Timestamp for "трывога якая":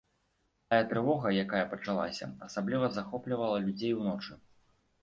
0.93-1.61